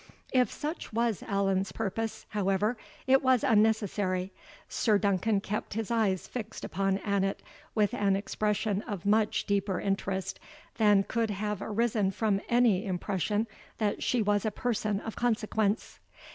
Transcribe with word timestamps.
If 0.33 0.51
such 0.51 0.91
was 0.91 1.21
Allan's 1.21 1.71
purpose, 1.71 2.25
however, 2.29 2.75
it 3.05 3.21
was 3.21 3.43
unnecessary. 3.43 4.33
Sir 4.67 4.97
Duncan 4.97 5.41
kept 5.41 5.75
his 5.75 5.91
eyes 5.91 6.27
fixed 6.27 6.65
upon 6.65 6.97
Annot 7.05 7.43
with 7.75 7.93
an 7.93 8.15
expression 8.15 8.81
of 8.87 9.05
much 9.05 9.45
deeper 9.45 9.79
interest 9.79 10.39
than 10.79 11.03
could 11.03 11.29
have 11.29 11.61
arisen 11.61 12.09
from 12.09 12.41
any 12.49 12.83
impression 12.83 13.45
that 13.77 14.01
she 14.01 14.23
was 14.23 14.43
a 14.43 14.49
person 14.49 15.01
of 15.01 15.15
consequence. 15.15 15.99